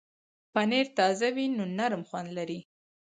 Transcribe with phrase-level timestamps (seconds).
[0.53, 2.59] پنېر تازه وي نو نرم خوند لري.